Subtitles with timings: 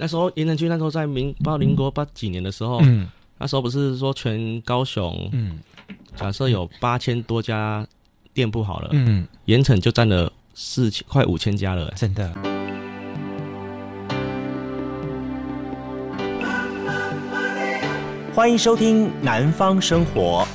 [0.00, 5.58] 那时候盐城区那时候在民不知道民国八几年的时候，嗯，那时候不是说全高雄，嗯，
[6.14, 7.84] 假设有八千多家
[8.32, 12.32] 店铺好了，嗯，盐城就占了四千快五千家了，真的。
[18.32, 20.46] 欢迎收听《南方生活》。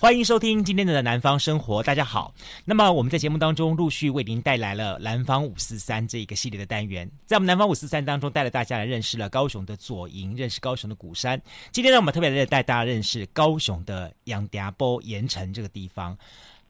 [0.00, 2.32] 欢迎收听今天的南方生活，大家好。
[2.64, 11.38] 那么我们在节目当中陆续为您带来了南方五四三这一个系列的单元，在我们南方五四三当中带了大家来认识了高雄的左营，认识高雄的鼓山。
[11.70, 16.16] 今天呢，我们特别来带大家认识高雄的杨家埔盐城这个地方。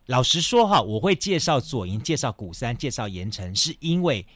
[0.07, 4.27] 老实说哈，我会介绍左营、介绍鼓山、介绍盐城，是因为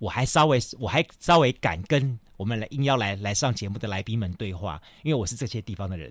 [0.00, 2.18] 我还稍微我还稍微敢跟。
[2.40, 6.10] 我们来应邀来来上节目的来宾们对话，因为我是这些地方的人，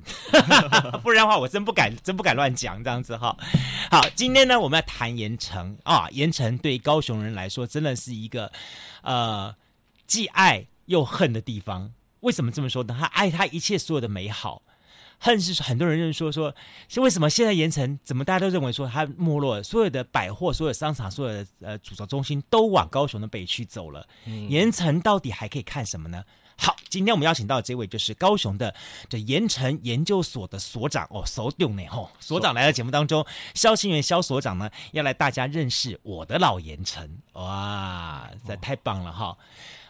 [1.01, 3.35] 不然的话我真不敢真不敢乱讲这样子哈。
[3.89, 8.51] 好，今天呢我们要谈盐城啊，盐城对高雄人来说真的是一个
[9.01, 9.55] 呃
[10.05, 11.91] 既爱又恨的地方。
[12.19, 12.95] 为什么这么说呢？
[12.99, 14.61] 他爱他一切所有的美好，
[15.19, 16.55] 恨是很多人认为说说
[16.87, 24.07] 是为什么现在盐城怎么大家都认为说它没落了，所有的百货、所有商场、所有的呃主轴中心都往高雄的北区走了。
[24.47, 26.23] 盐城到底还可以看什么呢？
[26.61, 28.75] 好，今天我们邀请到的这位就是高雄的
[29.07, 39.37] 这盐城研究所的所长哦，所长呢吼，所长来到节目当中，萧清元萧所长呢要来大家认识我的老盐城哇，这太棒了哈。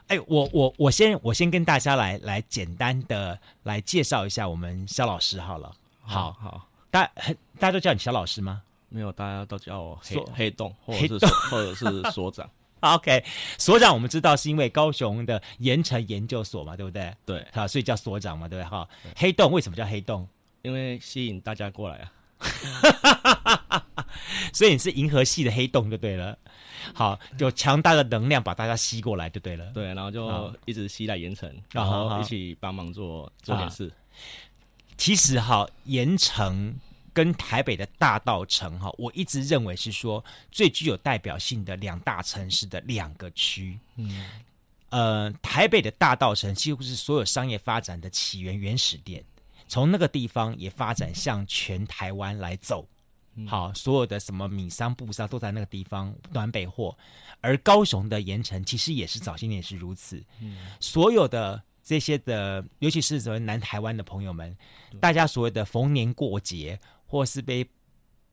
[0.10, 5.72] 哎，我我我先我先跟大家来来简单的来介绍一下我们肖老师好了。
[6.02, 7.12] 好好，大家
[7.60, 8.64] 大家都叫你肖老师吗？
[8.90, 12.50] 没有，大家都叫我黑黑洞，或者是或者是所长。
[12.82, 13.24] OK，
[13.60, 17.16] 所长我们知道是因为高雄的盐城研究所嘛，对不对？
[17.24, 18.68] 对，好，所以叫所长嘛，对不对？
[18.68, 20.28] 哈，黑洞为什么叫黑洞？
[20.64, 22.12] 因为吸引大家过来啊。
[24.54, 26.36] 所以你是银河系的黑洞就对了，
[26.94, 29.72] 好，有强大的能量把大家吸过来就对了。
[29.74, 33.92] 对，然后就一直吸来盐埕，哦、然后一起帮忙做做点事。
[34.98, 36.76] 其实哈，盐城
[37.14, 43.80] 跟台北的大稻城哈，我一直认为是说最具有代表性的两大城市的两个区。
[43.96, 44.26] 嗯，
[44.90, 49.24] 呃，台北的大稻城几乎是所有商业发展的起源原始点，
[49.68, 52.88] 从那个地方也发展向全台湾来走。
[53.48, 56.98] 好，所有的什么米商、布商都在那个地方暖北货，
[57.42, 60.24] 而高雄的盐城其实也是早些年也是如此。
[60.42, 64.56] 嗯，所有的这些的，尤其是什么南台湾的朋友们，
[65.00, 67.68] 大家所谓的逢年过节或是被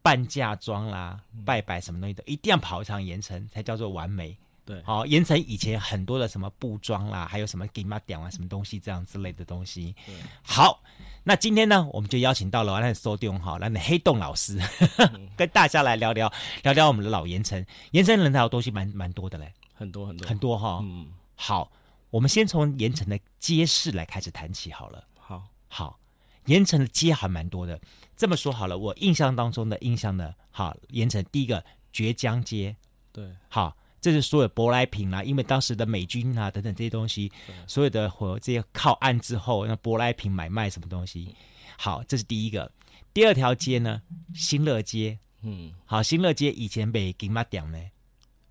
[0.03, 4.37] 办嫁妆啦、拜拜什么东西的，一定要跑一场盐城才叫做完美。
[4.67, 9.95] 对，好，盐城以前很多的什么布庄啦，还有什么金马点啊，什么东西这样之类的东西。
[10.05, 10.13] 对，
[10.43, 10.83] 好，
[11.23, 14.59] 那今天呢，我们就邀请到了那苏东哈，那黑洞老师，
[14.99, 16.31] 嗯、 跟大家来聊聊
[16.65, 17.65] 聊聊我们的老盐城。
[17.93, 20.81] 盐城人才的东西蛮蛮多的嘞，很多很多很多哈。
[20.83, 21.07] 嗯，
[21.37, 21.71] 好，
[22.11, 25.05] 我们先从盐城的街市来开始谈起好了。
[25.17, 26.01] 好，好，
[26.47, 27.81] 盐城的街还蛮多的。
[28.17, 32.75] 这么说好了，我印象当中的印象呢，好，盐城第一个绝江街，
[33.13, 33.77] 对，好。
[34.07, 37.29] 这是所有舶来品啦，因为当时的美军啊等等这些东西，
[37.67, 41.35] 所有的和这些靠岸之后，那舶来品买卖什么东西，
[41.77, 42.71] 好，这是第一个。
[43.13, 44.01] 第二条街呢，
[44.33, 47.81] 新乐街，嗯，好，新乐街以前被金马店呢，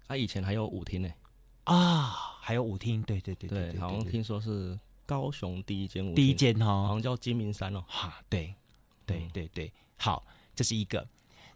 [0.08, 1.10] 啊，以前还有舞厅呢，
[1.64, 8.54] 啊，还有舞厅，对对对对，对，好像听说是高雄第一间舞厅，第一间哈，好像叫金明山哦，哈，对，
[9.06, 10.22] 对对对，好，
[10.54, 11.08] 这是一个，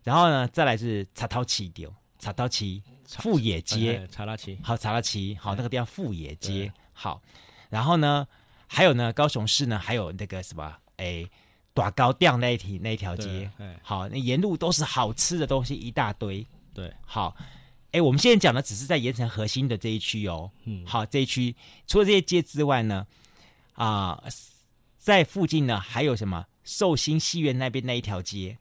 [0.06, 1.94] 然后呢，再来是茶头起丢。
[2.20, 4.60] 茶刀旗富野街，查拉旗。
[4.62, 7.22] 好，查拉旗好，那个地方富野街好，
[7.70, 8.28] 然后呢，
[8.68, 11.26] 还有呢，高雄市呢，还有那个什么，哎，
[11.74, 13.50] 大高店那一条那一条街，
[13.82, 17.36] 好，那沿路都是好吃的东西一大堆，对，好，
[17.92, 21.56] 哎，我们现在讲的只是在盐城核心的这一区哦，嗯，好，这一区
[21.88, 23.08] 除了这些街之外呢，
[23.74, 24.30] 啊、呃，
[24.98, 26.46] 在附近呢还有什么？
[26.66, 28.56] 寿星戏院那边那一条街。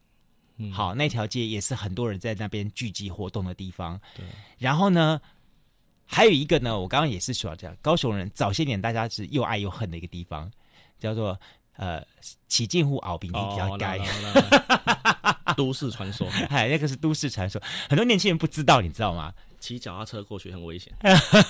[0.58, 3.98] 嗯、好，那条街也是很多人在那边聚集活动的地方。
[4.16, 4.24] 对，
[4.58, 5.20] 然后呢，
[6.04, 10.50] 还有一个呢，我刚刚也是说这样，高雄人早些年大家是又爱又恨的一个地方，
[10.98, 11.38] 叫做
[11.76, 12.04] 呃
[12.48, 14.02] 起进户敖丙一条街，
[15.56, 19.32] 都市传说，哎，那个是都市传说，很多年轻人不知道，你知道吗？
[19.60, 20.92] 骑脚踏车过去很危险，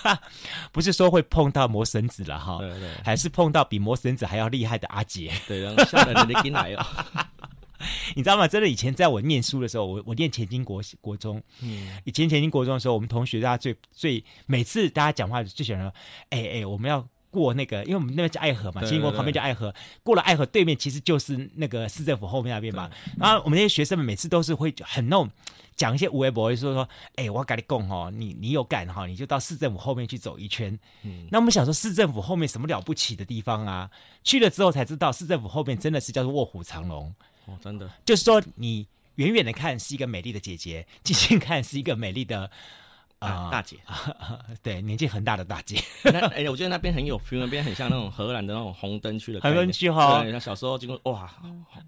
[0.72, 6.86] 不是说会碰到魔神子了哈，对对，还是碰到比魔神子还要厉害的阿杰，对，吓得人的进来了。
[8.16, 8.48] 你知道吗？
[8.48, 15.92] 真的，以前在我念书的时候，我我念前金国国中，嗯，以前前金国中的时候，我们同学大家最最每次大家讲话最喜欢说，
[16.30, 22.90] 哎哎，我们要过那个，因为我们那边叫爱河嘛，前金国旁边叫爱河，过了爱河对面其实就是那个市政府后面那边嘛。
[23.18, 25.30] 然后我们那些学生们每次都是会很那种
[25.76, 30.76] 讲一些无微博，说说，哎、欸，我跟你讲哈，你你有干哈，你就到市政府后面去走一圈。
[31.04, 33.88] 嗯，那我们想说，市政府后面什么了不起的地方啊？
[34.24, 37.14] 去了之后才知道，市政府后面真的是叫做卧虎藏龙。
[37.48, 38.86] 哦，真的，就是说，你
[39.16, 42.50] 远远的看是一个美丽的姐姐， 近近看是一个美丽的。
[43.20, 43.76] 啊、呃，大姐，
[44.62, 45.82] 对，年纪很大的大姐。
[46.04, 50.22] 那哎、欸，我觉得那边很有 feel，那边很像那种荷兰的那种红灯区的红灯区哈。
[50.22, 51.28] 对，那小时候经过哇，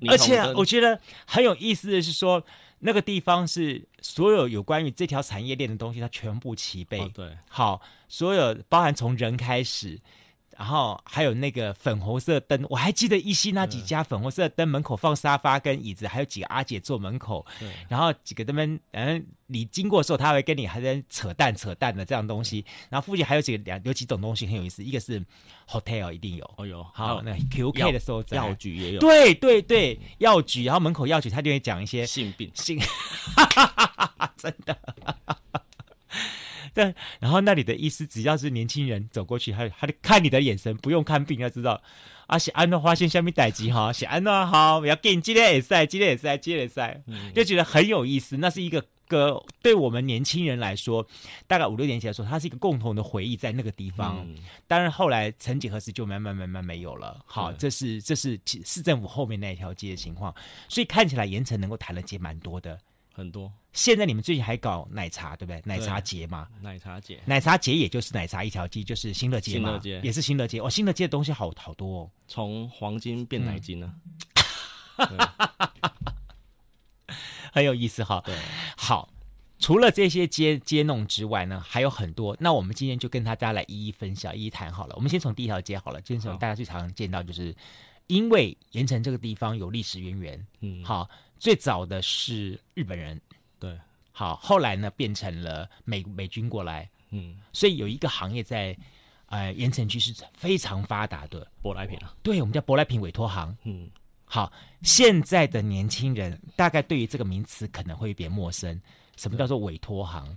[0.08, 2.44] 而且我觉得很有意思的是说，
[2.80, 6.98] 那个地方是所有有关于这条产业链的东西，它全部齐备。
[6.98, 10.00] 哦、对，好，所有包含从人开始。
[10.56, 17.44] 然后还有那个粉红色灯，我还记得一溪那几家粉红色灯门口放沙发跟椅子，还有几个阿姐坐门口。
[17.88, 22.64] 然后几个他们，嗯，你经过的时候，他会跟你还在扯淡扯淡的这样东西。
[22.88, 25.25] 然后附近还有几个两有几种东西很有意思，一个是
[25.69, 32.50] hotel 一定有，哦有，好那 QK 的时候药局也有，对对对，药局，然后门口药局他就会讲一些性病。
[32.55, 32.79] 性，
[34.37, 34.76] 真的。
[36.80, 41.80] 对， 然后那里的医师只要是年轻人走过去，他他就看你的眼神，不用看病，他知道
[42.26, 47.02] 啊，是安诺发现下面代志哈，是安诺好，我要给你今天也赛，今天也赛，今天也赛，
[47.34, 48.36] 就觉得很有意思。
[48.36, 51.06] 那是一个个对我们年轻人来说，
[51.46, 54.24] 大概五六年前来说，它是一个共同的回忆，在那个地方。
[54.26, 54.36] 嗯、
[54.68, 57.20] 当然后来曾几何时就慢慢慢慢没有了。
[57.26, 60.32] 好，这是这是市政府后面那一条街的情况，
[60.68, 62.78] 所以看起来盐城能够谈的街蛮多的。
[63.20, 65.61] 很多，现在你们最近还搞奶茶，对不对？
[65.67, 70.58] 奶茶节嘛，奶茶节，奶茶节也就是奶茶一条街，就是新乐街嘛，新乐街也是新乐街。
[70.58, 73.94] 哦，新乐街的东西好好多哦，从黄金变奶金呢，
[74.96, 75.19] 嗯、
[77.52, 78.22] 很有意思哈。
[78.25, 78.34] 对，
[78.76, 79.08] 好，
[79.58, 82.34] 除了这些街街弄之外呢，还有很多。
[82.40, 84.94] 那我们今天就跟大家来一一分享，一一谈好了。
[84.96, 87.55] 我们先从第一条街好了，就是从大家最常见到，就是
[88.10, 91.08] 因为盐城这个地方有历史渊源，嗯，好。
[91.38, 93.18] 最早的是日本人，
[93.58, 93.74] 对，
[94.12, 98.76] 好，后来呢变成了美美军过来，嗯，所以有一个行业在，
[99.26, 103.88] 呃，盐城区是非常发达的，舶来品啊，对，我们叫舶来品委托行，嗯，
[104.26, 104.52] 好，
[104.82, 108.78] 现在的年轻人大概对于这个名词可能会有点陌生，
[109.16, 110.36] 什么叫做委托行？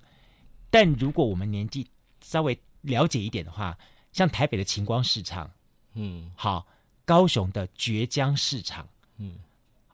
[0.69, 1.85] 但如果我们年纪
[2.21, 3.77] 稍微了解一点的话，
[4.13, 5.51] 像台北的晴光市场，
[5.95, 6.65] 嗯，好，
[7.05, 9.35] 高雄的绝江市场，嗯。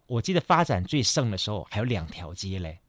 [0.08, 2.80] 我记得发展最盛的时候还有两条街嘞。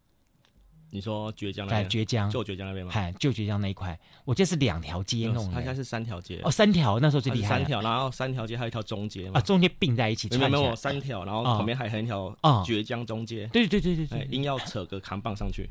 [0.93, 1.89] 你说绝江那边？
[1.89, 2.91] 崛江，旧绝江那边吗？
[2.91, 5.53] 嗨，旧绝江那一块，我记得是两条街弄的。
[5.53, 6.41] 它现在是三条街。
[6.43, 7.59] 哦，三条，那时候最厉害。
[7.59, 10.29] 三条，然后三条街还有一条中街啊，中间并在一起。
[10.31, 13.47] 没有没有，三条，然后旁边还还有一条啊崛江中街。
[13.53, 15.69] 对对对对对，硬要扯个扛棒上去。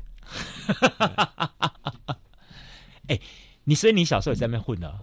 [3.08, 3.20] 哎，
[3.64, 5.00] 你所以你小时候也在那边混的？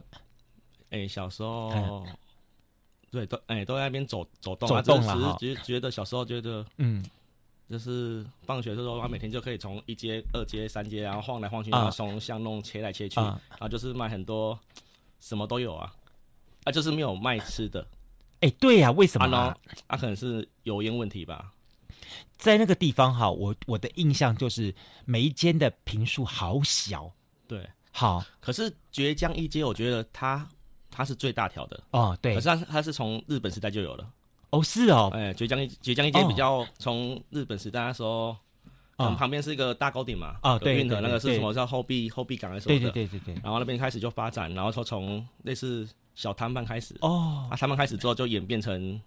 [0.89, 2.07] 哎，小时候。
[3.09, 7.03] 对，都哎，都在那边走走动，走动了是觉得小时候觉得，嗯，
[7.69, 14.59] 就是放学的时候，他每天就可以从一街、二街、三街，然后晃来晃去，然后从巷弄切来切去，然后就是卖很多，
[15.21, 15.93] 什么都有啊，
[16.65, 17.87] 啊，就是没有卖吃的。
[18.41, 19.55] 哎，对呀，为什么呢？
[19.87, 21.51] 啊，可能是油烟问题吧。
[22.37, 24.75] 在那个地方哈，我我的印象就是
[25.05, 27.11] 每一间的坪数好小。
[27.47, 30.47] 对，好，可是绝江一街，我觉得它。
[30.97, 31.79] 它是最大条的。
[31.91, 34.09] 哦，对，可是它它是从日本时代就有了
[34.49, 38.35] 哦，是哦，哎，绝江一崛江一街比较从日本时代那时候，
[38.97, 48.99] 嗯，旁边是一个大高顶嘛，啊，对，运河那个是什么叫后壁后壁港还是什么的，对对对对，然后那边开始就发展，然后说从类似小摊贩开始哦，啊，摊贩开始之后就演变成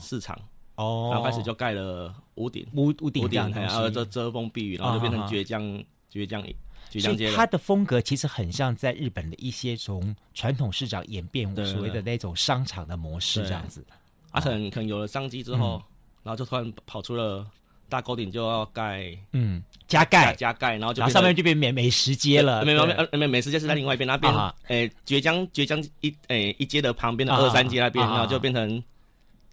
[0.00, 0.34] 市场
[0.76, 2.66] 哦，然后开始就盖了屋顶。
[2.74, 6.42] 屋屋顶屋顶，然后遮遮风避雨，然后就变成绝江绝江。
[6.90, 13.84] 所以它的风格其实很像在日本的一些从传统市场演变所谓的那种商场的模式这样子。
[14.30, 15.82] 啊，可能可能有了商机之后，
[16.22, 17.46] 然后就突然跑出了
[17.88, 20.34] 大沟顶就要盖，嗯，加盖。
[20.34, 22.62] 加盖，然后就上面就变美美食街了。
[22.64, 24.32] 没有没有没有美食街是在另外一边那边，
[24.66, 28.82] 诶，绝江绝江一诶一街的旁边的二三街那边，然后就变成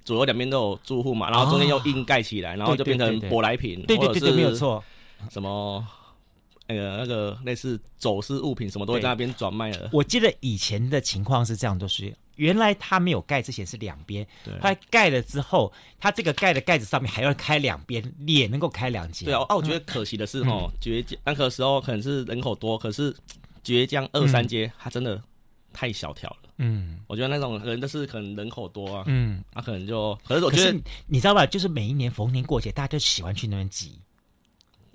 [0.03, 4.83] 左右两边都有住户嘛，然后中间又硬盖起来，然后就变成舶来品，对对对对，没有错，
[5.29, 5.87] 什么？
[6.67, 9.89] 那个那个类似走私物品什么都会在那边转卖了。
[9.93, 19.25] 我记得以前的情况是这样，就是原来他没有盖之前是两边，对，后来盖了之后，他这个盖的盖子上面还要开两边，也能够开两间。
[19.25, 23.15] 对啊，啊，我觉得可惜的是哦，绝江那个时候可能是人口多，可是
[23.63, 25.21] 绝江二三街它真的
[25.71, 26.37] 太小条了。
[26.57, 33.99] 嗯，我觉得那种人都是可能人口多啊，嗯，他可能就，可是我觉得你知道吧，就是每一年逢年过节，大家就喜欢去那边挤。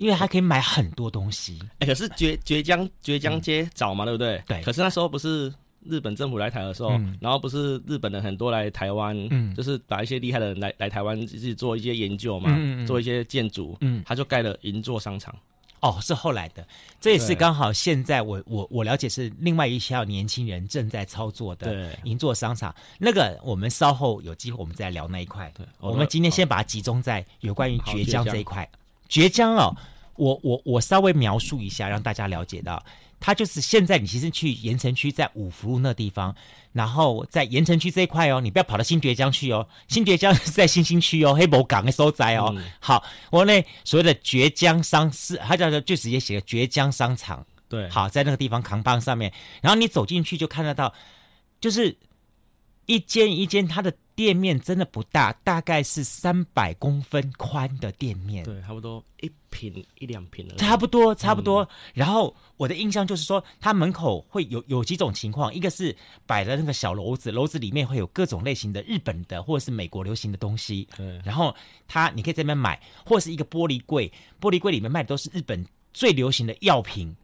[0.01, 4.43] 因为他可以买很多东西，哎、欸，可是绝绝江绝江街早嘛，嗯、对不对？
[4.47, 4.61] 对。
[4.63, 5.53] 可是那时候不是
[5.85, 12.49] 日本政府来台的时候，嗯、然后不是日本人很多来台湾，嗯，就是把一些厉害的人来来台湾自己做一些研究嘛，
[12.87, 15.35] 做一些建筑，嗯，他就盖了银座商场。
[15.81, 16.65] 哦，是后来的，
[16.99, 22.73] 这也是刚好现在我我我了解是另外一些年轻人正在操作的银座商场。
[22.97, 25.51] 那个我们稍后有机会我们再聊那一块。
[25.55, 28.67] 对，我们今天先把它集中在有关于绝江这一块。
[29.09, 29.75] 绝江哦，
[30.15, 32.83] 我我我稍微描述一下，让大家了解到。
[33.23, 36.35] 它就是现在，你其实去盐城区，在五福路那地方，
[36.73, 42.51] 然后在盐城区这一块哦，你不要跑到新崛江去哦，新崛江是在新兴区哦，黑博港的所在哦。
[42.57, 47.45] 嗯、好，我那所谓的崛江商市，它叫做就直接写个崛江商场。
[47.69, 50.91] 对，好，在那个地方扛棒上面，然后你走进去就看得到，
[51.59, 51.95] 就是
[52.91, 53.93] 一间一间它的。
[54.13, 61.63] 店面真的不大，大概是三百公分宽的店面，对，差不多一平一两平了，差不多差不多。
[61.63, 65.95] 嗯、然后我的印象就是说，它门口会有有几种情况，一个是
[66.27, 71.19] 摆的那个小楼子，楼子里面会有各种类型的日本的或者是美国流行的东西，对。
[71.23, 71.55] 然后
[71.87, 77.15] 它你可以在那边买，或者是一个玻璃柜，玻璃柜里面卖的都是日本最流行的药品，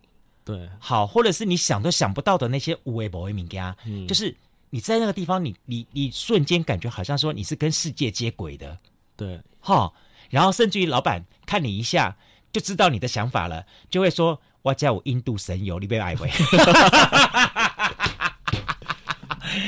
[0.44, 0.68] 对。
[0.80, 4.36] 好，或者是你想都想不到的那些无为博为名家，嗯，就是。
[4.70, 8.78] 你在那个地方你，你你你瞬间感觉好像说你是跟世界接轨的，
[9.16, 9.94] 对，哈，
[10.30, 12.18] 然后甚至于老板看你一下
[12.52, 16.30] 就知道你的想法了，就会说：“我叫我印度神油，你别爱喂。”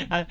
[0.10, 0.28] 啊，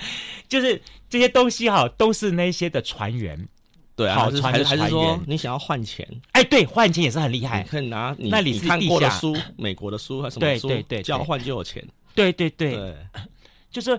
[0.48, 3.48] 就是这些东西哈，都是那些的船员，
[3.96, 6.06] 对啊，好船还是还是说你想要换钱？
[6.32, 10.68] 哎，对，换钱也是很厉害，你可以拿你那里你看过的书，美国的书还是什么书？
[10.68, 11.82] 对对对，交换就有钱，
[12.14, 12.96] 对对对，对，
[13.70, 13.98] 就是。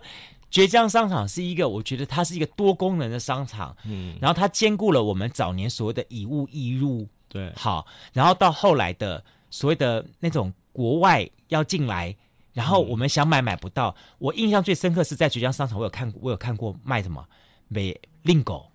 [0.51, 12.15] 崛江商场是一个，我觉得它是一个多功能的商场，嗯，然后它兼顾了我们早年所谓的以物易物，对，好，然后到后来的所谓的那种国外要进来，
[12.53, 13.89] 然后我们想买买不到。
[13.89, 17.23] 嗯、我印象最深刻是在绝江商场，我有看过，我有看过卖什么
[17.67, 18.71] 美令狗，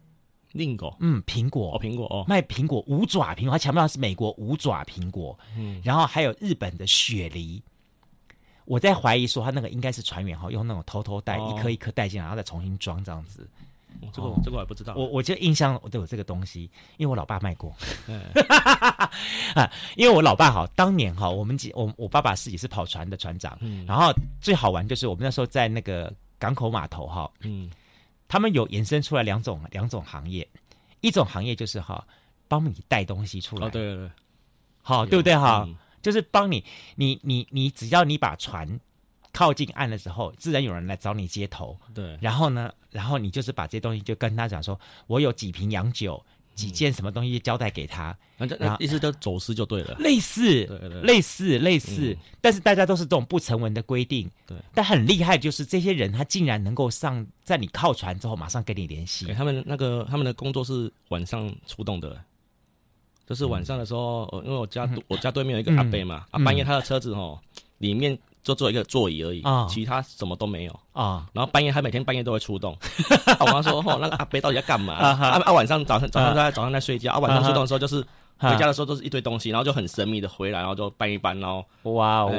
[0.52, 7.60] 令狗，嗯，苹果，哦，苹果，哦，卖苹果五爪苹果，他强调是美国五爪苹果，嗯，然后还有日本的雪梨。
[8.64, 13.48] 我在怀疑说他那个应该是船员哈，用那种偷偷带一颗一颗带进来，然后再重新装这样子。
[14.00, 14.94] 哦、这个、哦、这个我还不知道。
[14.96, 16.62] 我我就印象我都有这个东西，
[16.96, 17.72] 因为我老爸卖过。
[19.54, 23.56] 啊， 因为我老爸哈，当年哈，我们几我我爸爸是也是跑船的船长。
[23.60, 23.86] 嗯。
[23.86, 27.70] 然后最好玩就是我们那时候在那个港口码头哈，嗯，
[28.26, 30.46] 他们有延伸出来两种两种行业，
[31.00, 32.04] 一种行业就是哈
[32.48, 33.66] 帮你带东西出来。
[33.66, 34.10] 哦，对对对。
[34.82, 35.64] 好，对不对哈？
[35.68, 36.62] 嗯就是帮你，
[36.96, 38.78] 你你你，只要你把船
[39.32, 41.76] 靠近岸的时候，自然有人来找你接头。
[41.94, 46.22] 对，然后呢，然后你就是把这些东西就跟他讲说，我有几瓶洋酒，
[46.54, 48.16] 几件什么东西交代给他。
[48.36, 49.96] 那那意思就走私就对了。
[49.98, 54.30] 类似，对对对类似类似，嗯，但是大家都是这种不成文的规定。
[54.46, 59.32] 对，但很厉害，就是这些人他竟然能够上，在你靠船之后马上跟你联系。
[59.32, 62.22] 他们那个他们的工作是晚上出动的。
[63.26, 67.38] 就是晚上的时候，因为我家我家对面有一个阿伯嘛，啊，半夜他的车子哦，
[67.78, 71.26] 里面就坐一个座椅而已，其他什么都没有啊。
[71.32, 72.76] 然后半夜他每天半夜都会出动，
[73.40, 74.94] 我妈说哦，那个阿伯到底在干嘛？
[74.94, 78.04] 啊啊，晚上早上早上在早上在睡觉，啊，晚上出动的时候就是
[78.36, 82.32] 回家的时候都是一堆东西，然后就很神秘的回来，然后就搬一搬，然后哇哦，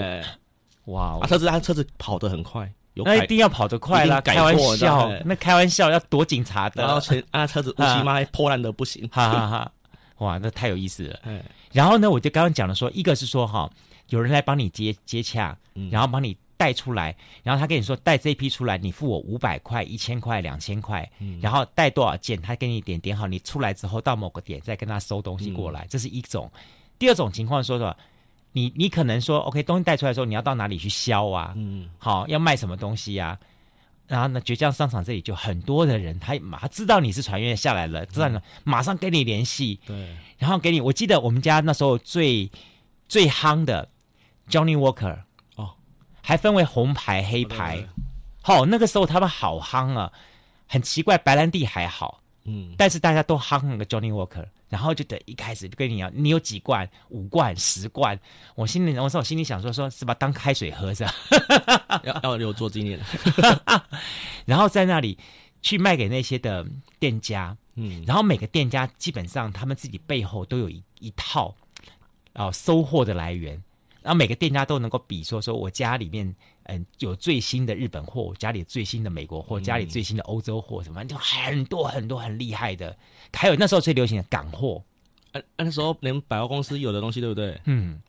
[0.85, 9.71] 哇，啊，车子他车子跑得很快，那一定要跑得快啦，开玩笑，那开玩笑要躲警察的，然后车啊车子乌漆嘛黑破烂的不行，哈哈哈。
[10.19, 11.19] 哇，那太有意思了。
[11.25, 13.69] 嗯然后呢，我就刚刚讲了说，一个是说哈，
[14.09, 15.57] 有人来帮你接接洽，
[15.91, 21.09] 然后帮你带出来，然后他跟你说带这批出来，你付我五百块、一千块、两千块，
[21.41, 26.49] 然后带多少件，他给你点点好，你出来之后到某个点再跟他收东西过来，这是一种。
[26.97, 27.95] 第二种情况说的，
[28.53, 31.53] 你你可能说，OK，东西带出来的时候，你要到哪里去销啊？
[31.57, 33.37] 嗯，好，要卖什么东西呀？
[34.07, 39.79] 然后呢，崛江商场这里就很多的人，他马上知道你是船员下来了，知道了，马上跟你联系。
[39.85, 42.49] 对，然后给你，我记得我们家那时候最
[43.07, 43.89] 最夯的
[44.49, 45.19] Johnny Walker
[45.55, 45.73] 哦，
[46.21, 47.87] 还分为红牌黑牌。
[48.41, 50.11] 好、哦，那个时候他们好夯啊，
[50.67, 54.45] 很奇怪，白兰地还好，嗯，但是大家都夯那个 Johnny Walker。
[54.69, 56.89] 然后就等一开始就跟你讲，你有几罐？
[57.09, 58.19] 五罐、十罐。
[58.55, 60.13] 我心里，我说我心里想说，说是吧？
[60.15, 61.13] 当开水喝是吧？
[62.03, 62.99] 要要有做经验。
[64.45, 65.17] 然后在那里
[65.61, 66.65] 去卖给那些的
[66.99, 71.55] 店家，嗯，然后每个店家基本上他们自己背后都有一一套
[72.33, 73.53] 啊收货的来源，
[74.01, 82.95] 然后每个店家都能够比说，说我家里面嗯有最新的日本货，家里最新的美国货，家里最新的欧洲货，什么就很多很多很厉害的。
[83.33, 84.83] 还有那时候最流行的港货，
[85.31, 87.59] 啊，那时候连百货公司有的东西，对不对？
[87.65, 88.01] 嗯，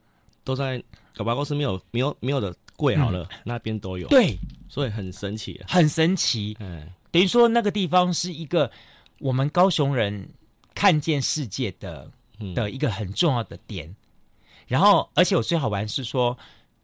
[0.45, 0.83] 都在
[1.17, 4.09] 百货公司没有没有没有的贵好了，嗯、那边都有。
[4.09, 4.37] 对，
[4.69, 6.57] 所以很神奇，很神奇。
[6.61, 8.71] 嗯，等于说那个地方是一个
[9.19, 10.29] 我们高雄人
[10.75, 12.11] 看见世界的
[12.55, 13.95] 的一个很重要的点。
[14.67, 16.37] 然后，而且我最好玩是说，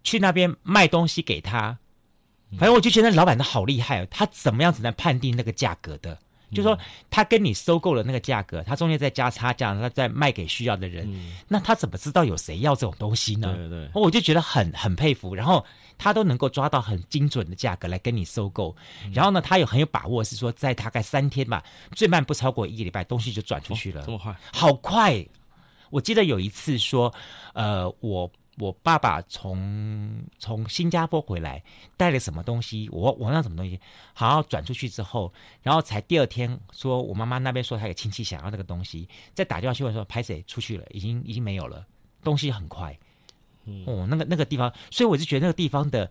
[0.02, 1.78] 去那边卖东西给他，
[2.59, 6.18] 反正我就觉得老板他好厉害哦，他怎么样子能判定那个价格的？
[6.52, 6.78] 就说
[7.09, 13.54] 他跟你收购了那个价格，他中间再加差价，他再卖给需要的人，嗯、那他怎么知道有谁要这种东西呢？
[13.56, 15.35] 对对，我就觉得很很佩服。
[15.35, 15.64] 然后
[15.97, 24.02] 他都能够抓到很精准的价格来跟你收购，嗯、然后呢，他有很有把握，是说在大概三天吧，最慢不超过一个礼拜，东西就转出去了。
[24.02, 24.37] 哦、这么快？
[24.52, 25.26] 好快！
[25.88, 27.14] 我记得有一次说，
[27.54, 28.30] 呃，我。
[28.59, 31.62] 我爸爸从从新加坡回来，
[31.97, 32.88] 带了什么东西？
[32.92, 33.80] 我我那什么东西？
[34.12, 35.32] 好像转出去之后，
[35.62, 40.85] 然后才第二天说，我妈妈那边说她有亲戚想要那个东西，再打电话去问说，拍谁出去了？
[40.90, 41.87] 已经已经没有了，
[42.23, 42.97] 东西很快。
[43.64, 46.11] 嗯、哦，那个那个地方，所以我就觉得那个地方的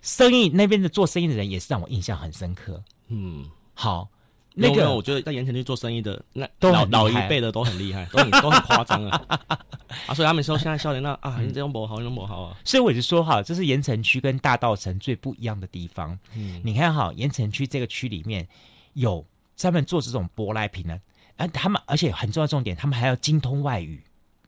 [0.00, 2.82] 生意，那边的做生意的人也是让我印象很深刻。
[3.08, 4.08] 嗯，好。
[4.58, 9.22] 那个我觉得在盐城去做生意的那老老一辈的都很厉害， 都很都很夸张啊！
[10.08, 12.56] 啊，所以他们说现在笑脸那啊，你这样不好，你这样不好啊！
[12.64, 16.18] 所以我就说哈，这是盐城区跟大道城最不一样的地方。
[16.34, 18.48] 嗯，你看哈，盐城区这个区里面
[18.94, 19.22] 有
[19.56, 20.98] 专门做这种舶来品的，
[21.36, 24.02] 啊，他们而且很重要重点，他们还要精通外语。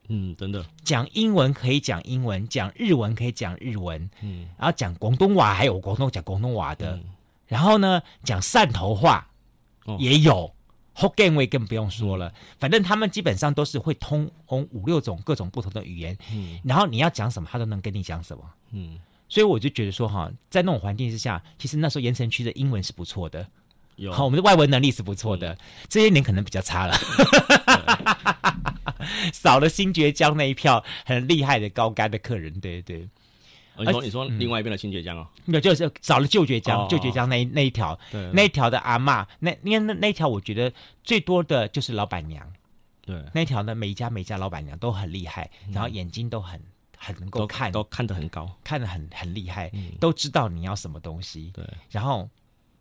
[0.09, 4.09] 嗯，真的，讲英文可以讲英文，讲日文可以讲日文。
[4.23, 7.05] 嗯，然后讲广东话还有广东讲广东话的，嗯、
[7.47, 9.29] 然后呢讲汕头话。
[9.99, 10.53] 也有
[10.95, 12.33] ，Hokkien 话更不用说了。
[12.59, 14.31] 反正他们基本上都是会通
[14.71, 16.17] 五六种各种不同的语言。
[16.33, 18.45] 嗯，然后你要讲什么，他都能跟你讲什么。
[18.73, 23.49] 嗯，所以我就觉得说哈，在那种环境之下，其实那时候盐城区的英文是不错的。
[23.97, 25.57] 有，好，我们的外文能力是不错的。
[25.89, 26.97] 这些年可能比较差了，
[29.33, 32.61] 少了新觉江那一票很厉害的高干的客人。
[32.61, 33.09] 对对。
[33.79, 37.99] 你说，你说另外一边的新崛江哦，没有，就是找了旧崛江，旧崛江那一那一条，
[38.33, 42.51] 那一条的阿嬷，那那那那条，我觉得最多的就是老板娘，
[43.05, 46.61] 对，那条呢，每一家每一家老板娘都很厉害，然后眼睛都很
[46.97, 49.71] 很能够看，都看得很高，看得很很厉害，
[50.01, 52.29] 都知道你要什么东西，对，然后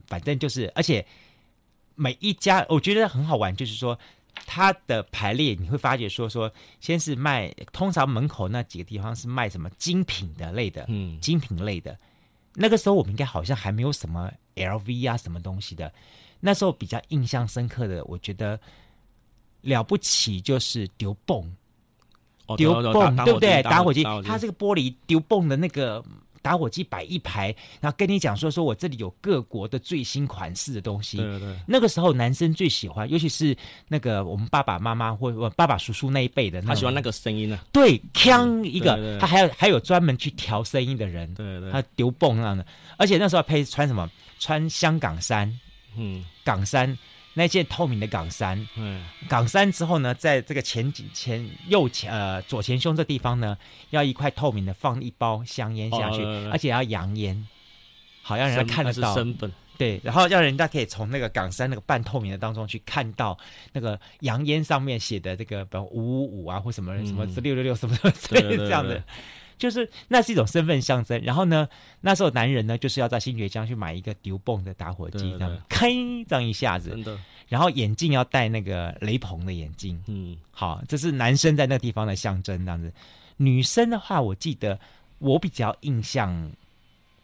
[0.08, 1.06] 反正就是，而且
[1.96, 3.98] 每一家我觉得很好玩，就是说。
[4.46, 11.98] 它的排列你会发觉说说，先是卖，通常门口那几个地方是卖什么精品的类的，嗯，精品类的。
[12.54, 15.92] 那个时候我们应该好像还没有什么 LV 啊什么东西的。
[16.40, 18.60] 那时候比较印象深刻的，我觉得
[19.62, 21.56] 了不起就是丢泵，
[22.58, 23.62] 丢泵对不对？
[23.64, 26.04] 打火机，它这个玻璃丢泵的那个。
[26.42, 31.18] 打火机摆一排，然后跟你讲说说我这里有各国的最新款式的东西。
[31.18, 31.56] 对对。
[31.68, 33.56] 那个时候男生最喜欢，尤其是
[33.88, 37.60] 那个我们爸爸妈妈或我爸爸叔叔那一辈的，他喜欢那个声音呢。
[37.72, 41.34] 对，锵一个，他还有还有专门去调声音的人。
[41.34, 41.72] 对对。
[41.72, 42.66] 他丢泵那样的，
[42.98, 44.10] 而且那时候配穿什么？
[44.40, 45.52] 穿香港衫，
[45.96, 46.96] 嗯，港衫。
[47.38, 53.56] 那件透明的港衫，嗯，港衫之后呢，在这个前颈前右前呃左前胸这地方呢，
[53.92, 57.48] 要一块透明的放一包香烟下去，哦、而且要扬烟，
[58.24, 59.14] 好让人家看得到。
[59.14, 63.38] 身份，对，然后让人家可以从那个港衫那个半透明的当中去看到
[63.72, 69.04] 那个扬烟上面写的这个比如五五五啊或什么什么六六六什么什么之类的这样的。
[69.58, 71.68] 就是那是一种身份象征，然后呢，
[72.02, 75.90] 那时候男人呢就是要在新觉江去买一个丢泵的打火机，这样开
[76.28, 77.18] 这样一下子，真的。
[77.48, 82.92] 然后眼镜要戴那个雷朋的眼镜，嗯，好，这是男生在那个地方的象征，这样子。
[83.38, 84.78] 女生的话，我记得
[85.18, 86.52] 我比较印象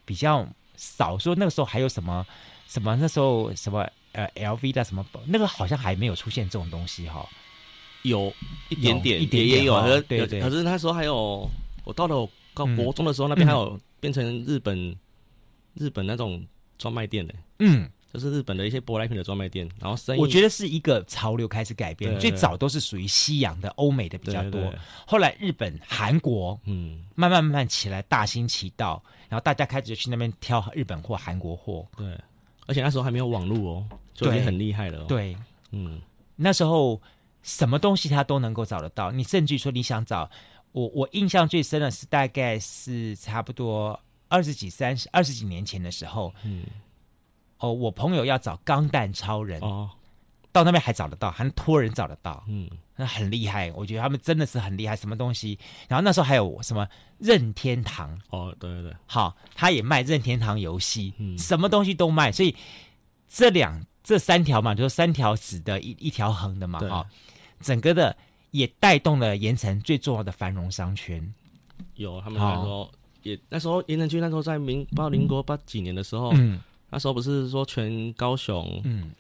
[0.05, 2.25] 比较少，说那个时候还有什么
[2.67, 7.27] 什么那时候什么呃 LV 的什么，那个好像还没有出现这种东西哈，
[8.03, 8.33] 有
[8.69, 11.47] 一点点，一点也有，对对，可是那时候还有。
[11.83, 14.95] 我到了我高国中的时候，嗯、那边还有变成日本、嗯、
[15.75, 16.45] 日本那种
[16.77, 19.69] 专卖店的，嗯，就是日本的一些舶来品的专卖店。
[19.79, 24.73] 然后生意，我觉得是一个潮流开始改变，对对对，最早都是属于西洋的、欧美的比较多。
[25.05, 31.85] 后来日本、韩国，嗯，慢慢慢慢起来，大行其道，然后大家开始就去那边挑日本货、韩国货。
[31.97, 32.17] 对，
[32.67, 35.05] 而且那时候还没有网络哦，就已经很厉害了、哦。
[35.07, 35.35] 对，
[35.71, 36.01] 嗯，
[36.35, 37.01] 那时候
[37.41, 40.29] 什么东西他都能够找得到，你甚至说你想找。
[40.73, 46.65] 我我印象最深的是，大概是差不多二十几、三十、二十几年前的时候，嗯，
[47.59, 49.89] 哦，我朋友要找钢弹超人，哦，
[50.51, 55.57] 到那边还找得到，还托人找得到，嗯，那很厉害，我觉得他们真的是很厉害，什么东西？
[55.87, 56.87] 然后那时候还有什么
[57.19, 62.55] 任天堂，哦，对对对，好，他也卖任天堂游戏，嗯，什么东西都卖，所以
[63.29, 67.05] 这两这三条嘛，就是三条直的一一条横的嘛，哈。
[67.07, 68.17] 对，整个的。
[68.53, 71.33] 也带动了盐城最重要的繁荣商圈。
[71.95, 72.89] 有他们那时候、哦、
[73.23, 76.61] 也那时候盐城区那时候在民不知道民国八几年的时候，嗯、
[76.91, 79.11] 那时候不是说全高雄，嗯，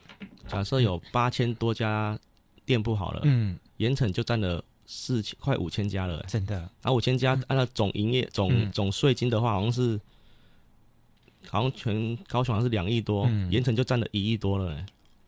[0.47, 2.17] 假设有八千多家
[2.63, 6.55] 店铺好了，嗯，盐城就占了四千快五千家了，欸，真的。
[6.55, 9.99] 然后五千家按照总营业总、嗯、总税金的话，好像是
[11.47, 14.85] 好像全高雄好像是两亿多，盐、嗯、埕就占了一亿多了，欸。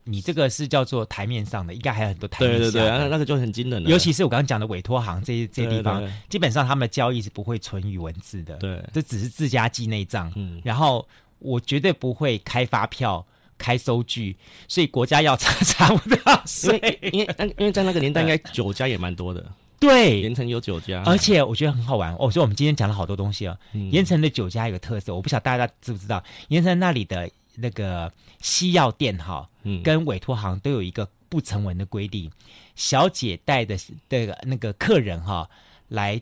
[0.08, 2.70] 你这个是叫做台面上的，应该还有很多台面上的。
[2.70, 3.90] 对对对，那那个就很惊人了。
[3.90, 8.54] 尤其是我刚刚讲的委托行这些这些地方，对对对，基本上他们的交易是不会存于文字的。
[8.58, 10.32] 对，这只是自家记内账。
[10.36, 11.04] 嗯，然后
[11.40, 13.26] 我绝对不会开发票、
[13.58, 14.36] 开收据，
[14.68, 16.40] 所以国家要查查不到。
[16.62, 19.44] 因为因为因为在那个年代，应该酒家也蛮多的。
[19.80, 22.14] 对，盐城有酒家，而且我觉得很好玩。
[22.20, 23.58] 哦，所以我们今天讲了好多东西啊。
[23.72, 27.28] 嗯、盐城的酒家有个特色，我不晓得大家知不知道，盐城那里的。
[27.56, 29.48] 那个西药店哈，
[29.82, 32.30] 跟委托行都有一个不成文的规定，
[32.74, 33.76] 小姐带的
[34.08, 35.48] 这个那个客人哈，
[35.88, 36.20] 来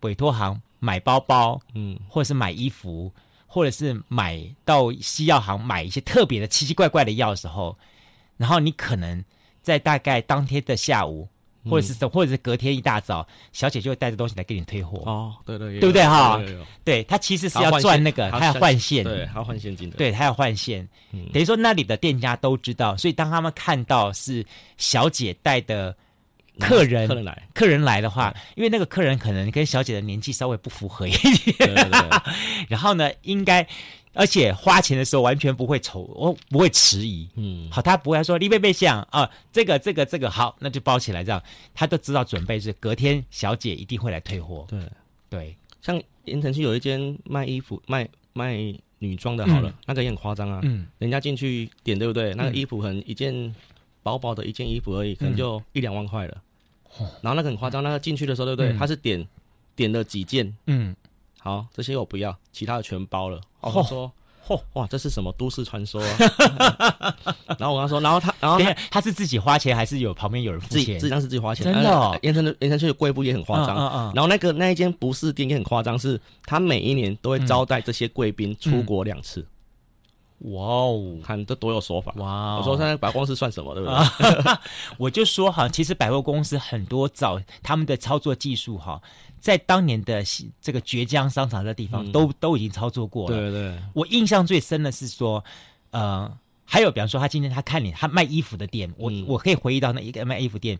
[0.00, 3.12] 委托行买包包，嗯，或者是买衣服，
[3.46, 7.76] 或者是买到西药行买一些特别的奇奇怪怪的药的时候，
[8.36, 9.24] 然后你可能
[9.62, 11.28] 在大概当天的下午。
[11.68, 15.02] 或者是或者是隔天一大早，小姐就会带着东西来给你退货。
[15.04, 16.40] 哦，对对，对不对哈？
[16.84, 20.86] 对，他其实是要赚那个，他要换现，对，他要换现金的，对，他要换现。
[21.32, 24.44] 等于说那里的店家都知道，所以当他们看到是
[24.76, 25.96] 小姐带的
[26.58, 31.74] 客人，客人来，客人来的话，因为那个客人可能跟小姐的年纪稍微不符合一点，
[32.68, 33.66] 然后呢，应该。
[34.18, 37.28] 而且花钱的时候完全不会愁，我不会迟疑。
[37.34, 41.42] 嗯，好，他不会说李贝贝想啊，这个这个这个好，那就包起来这样，
[41.74, 44.64] 他都知道准备是隔天小姐一定会来退货。
[44.70, 44.80] 对
[45.28, 48.56] 对，像盐城区有一间卖衣服卖卖
[49.00, 50.60] 女装的，好了，嗯、那个也很夸张啊。
[50.62, 52.32] 嗯，人家进去点对不对？
[52.32, 53.54] 那个衣服很一件
[54.02, 56.42] 薄薄的一件衣服而已，可能就一两万块了。
[57.00, 58.72] 嗯、然后那个很夸张，那个进去的时候对不对？
[58.72, 59.26] 嗯、他是点
[59.74, 60.94] 点了几件，嗯。
[61.38, 63.40] 好，这些我不要，其他的全包了。
[63.60, 64.12] 哦，他说，
[64.48, 66.16] 嚯，哇，这是什么都市传说啊？
[67.56, 70.98] 然后我跟他说，然后他，然后他，他是自己花钱还是有旁边有人付钱？
[70.98, 71.62] 自己，当是自己花钱。
[71.64, 73.76] 真的，哦，盐城的盐城区的贵妇也很夸张。
[74.12, 79.46] 然后那个那一间不是店也很夸张，是他每一年都会招待这些贵宾出国两次。
[80.40, 82.12] 嗯哇哦，看这多有说法！
[82.16, 84.52] 哇 Wow，我说现在百货公司算什么，对不对？
[84.98, 89.00] 我就说哈，其实百货公司很多早他们的操作技术哈，
[89.40, 90.22] 在当年的
[90.60, 93.36] 这个绝江商场的地方都、嗯、都已经操作过了。
[93.36, 95.42] 对对，我印象最深的是说，
[95.90, 96.30] 呃，
[96.64, 100.78] 还有比方说他今天他看你他卖衣服的店，我、嗯、我可以回忆到那一个卖衣服店。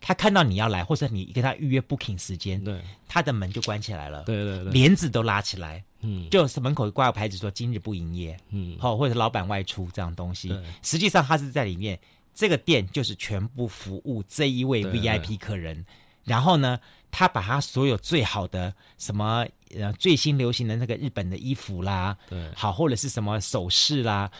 [0.00, 12.00] 他看到你要来，或者你跟他预约 booking 时间，对，他的门就关起来了，对对对，帘子都拉起来，嗯，就是门口挂个牌子说今日不营业，嗯，好，或者老板外出这样东西，对，实际上他是在里面，
[12.34, 24.30] 这个店就是全部服务这一位 VIP 客人，对对对，然后呢，他把他所有最好的什么呃最新流行的那个日本的衣服啦，对，好，或者是什么首饰啦，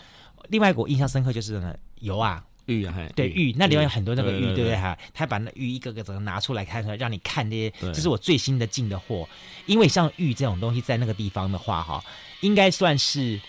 [0.49, 2.42] 另外一个我印象深刻就是呢有啊。
[2.70, 4.96] 玉啊，对玉，那里面有很多那个玉，对不对哈？
[5.12, 9.28] 他把那玉一个个整个拿出来看出来，让你看这些，这是我最新的进的货。
[9.66, 12.02] 因为像玉这种东西，在那个地方的话，哈，
[12.40, 13.40] 应该算是，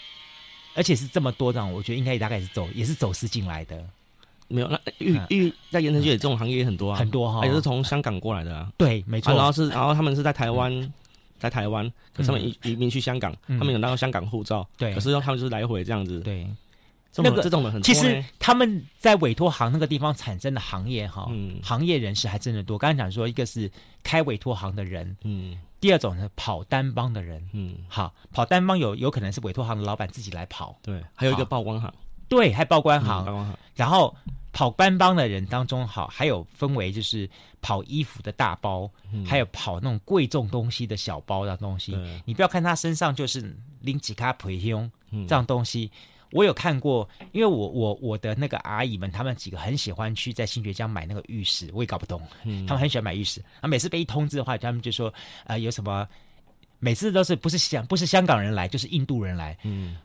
[0.75, 3.83] 而且是这么多这样，我觉得应该大概是走，也是走私进来的。
[4.47, 8.69] 没有，那玉玉在盐城区这种行业也很多啊，很多哈，也是从香港过来的啊。
[8.77, 9.33] 对，没错。
[9.33, 10.93] 然后是，然后他们是在台湾，
[11.39, 16.45] 在台湾，可是他们移移民去香港，他们有拿到香港护照，对，可是他们就是来回这样子，对。
[17.17, 22.77] 那个这种的很多，其实他们在委托行那个地方产生的行业哈，嗯、行业人士还真的多。
[22.77, 23.69] 刚才讲说，一个是
[24.01, 31.93] 开委托行的人，嗯，第二种呢跑单帮的人，嗯，好，跑单帮有有可能是委托行的老板自己来跑，对，还有一个报关行，
[32.29, 33.57] 对，还报关行，嗯、报关行。
[33.75, 34.15] 然后
[34.53, 37.29] 跑班帮的人当中，好，还有分为就是
[37.61, 41.97] 跑衣服的大包，嗯、还有跑那种贵重东西的小包的东西。
[42.23, 44.89] 你不要看他身上就是拎几卡皮胸
[45.27, 45.91] 这样东西。
[45.93, 53.41] 嗯我有看过，因为我我我的那个阿姨们，她们几个很喜欢去在新觉江买那个玉石，我也搞不懂，嗯、他们很喜欢买玉石。
[53.59, 55.13] 啊，每次被一通知的话，他们就说，
[55.45, 56.07] 呃，有什么，
[56.79, 59.57] 每次都是不是香不是香港人来，就是印度人来。
[59.63, 59.97] 嗯，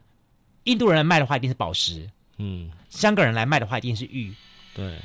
[0.65, 2.09] 印度人来卖的话，一定是宝石。
[2.39, 4.35] 嗯，香港人来卖的话，一定是玉。
[4.75, 4.99] 对。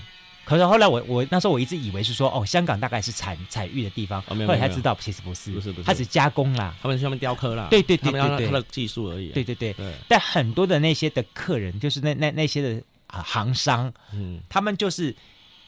[0.44, 9.76] 可是后来我我那时候我一直以为是说哦，香港大概是产产玉的地方，后来才知道其实不是，不是不是，它只加工啦，他们上面雕刻啦，对对对对对，他的技术而已，对对对。
[10.08, 15.16] 但很多的那些的客人，就是那那那些的啊行商，嗯，他们就是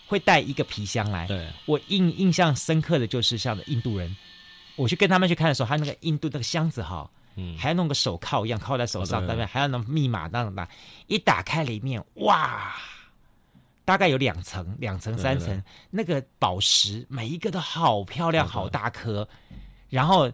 [0.07, 1.27] 会带一个皮箱来。
[1.27, 4.13] 对，我印印象深刻的就是像印度人，
[4.75, 9.45] 我去跟他们去看的时候，他那个印度那个箱子哈，嗯，还要弄个手铐一样铐在手上，对不对？
[9.45, 10.67] 还要弄密码那种的，
[11.07, 12.75] 一打开里面，哇！
[13.85, 19.27] 大概有两层、两层、三层，那个宝石每一个都好漂亮、好大颗，
[19.89, 20.31] 然后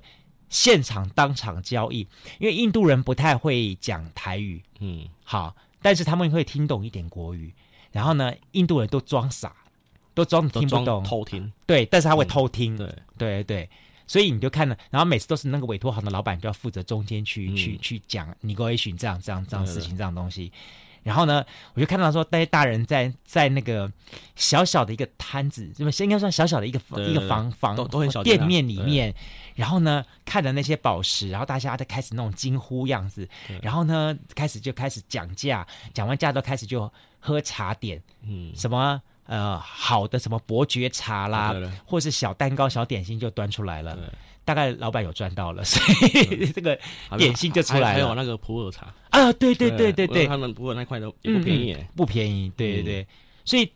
[0.49, 2.07] 现场当场交易，
[2.39, 7.53] 因为印度人不太会讲台语，嗯，好，但是他们会听懂一点国语，
[7.91, 9.55] 然后呢，印度人都装傻。
[10.15, 11.49] 都装听不懂，偷听。
[11.65, 12.75] 对，但是他会偷听。
[12.75, 12.93] 对。
[13.17, 13.69] 对对，
[14.05, 20.51] 所以你就看了，然后每次都是那个委托行的老板就要负责中间去、嗯、去去讲 negotiation 这样这样这样事情这样东西。
[21.03, 23.91] 然后呢，我就看到说，那些大人在在那个
[24.35, 29.13] 小小的一个摊子，这么应该算小小的一个一个房房都都很小店面里面，
[29.55, 33.27] 然后呢，看着那些宝石，然后大家都开始那种惊呼样子，
[33.61, 43.97] 然后呢，开始就开始讲价，讲完价都开始就喝茶点，嗯，什么呃好的什么伯爵茶啦，或是小蛋糕、小点心就端出来了。
[44.49, 46.75] 大概老板有赚到了，所以 这个
[47.19, 47.93] 点心就出来了。
[47.93, 48.91] 还有那个普洱茶。
[49.11, 52.51] 啊，对对对对对，他们普洱那块都也不便宜，嗯，不便宜。
[52.57, 53.07] 对对对，
[53.45, 53.71] 所以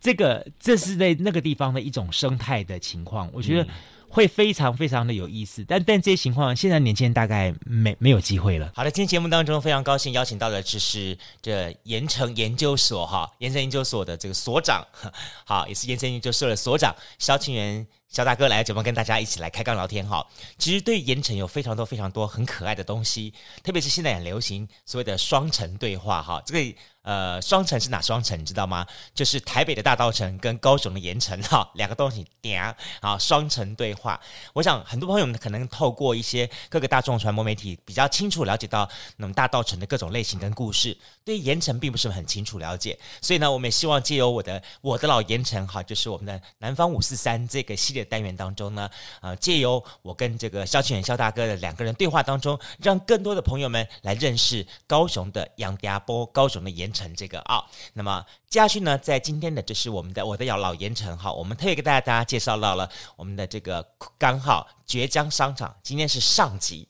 [0.00, 3.68] 这个这是在那个地方的一种生态的情况，我觉得
[4.08, 5.64] 会非常非常的有意思。
[5.66, 8.70] 但但这些情况，现在年轻人大概没没有机会了。
[8.74, 14.86] 好的，今天节目当中非常高兴邀请到的就是这盐城研究所哈，盐城研究所的这个所长，
[15.44, 17.86] 好，也是盐城研究所的所长肖清元。
[18.08, 26.78] 肖大哥来节目跟大家一起来开杠聊天哈，其实对盐城有非常多非常多很可爱的东西，特别是现在很流行所谓的双城对话哈，这个。
[27.02, 28.38] 呃，双城是哪双城？
[28.38, 28.86] 你知道吗？
[29.14, 32.62] 就是台北的大稻城跟高雄的盐城哈，两个东西点
[33.00, 33.94] 啊，双城对。
[33.98, 34.20] 话
[34.52, 42.98] 我想很多朋友们可能透过一些各个大众传播媒体比较清楚了解到那么大稻埕的各种类型跟故事，对盐埕并不是很清楚了解。
[43.22, 48.90] 所以呢，我们也希望借由我的我的老盐埕哈，就是我们的南方五四三这个系列单元当中呢，
[49.22, 56.98] 呃，借由我跟这个萧清元萧大哥的两个人对话当中，让更多的朋友们来认识高雄的杨家波，高雄的盐埕。
[56.98, 66.86] 成这个啊、那么接下去呢，在今天的这是我们的我的老老盐埕哈，我们特别给大家大家介绍到了我们的这个酷刚好绝江商场，今天是上集。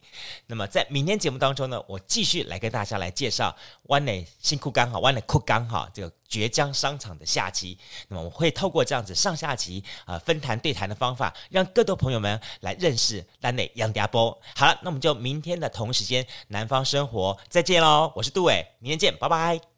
[0.47, 7.79] 那么在明天节目当中呢，我继续来跟大家来介绍湾内新库刚好湾内库刚好这个绝江商场的下集。
[8.09, 14.37] 那么我会透过这样子上下集啊、分谈对谈的方法，让更多朋友们来认识湾内杨家波。
[14.57, 19.78] 好了，那我们就明天的同时间南方生活再见喽，我是杜伟，明天见，拜拜。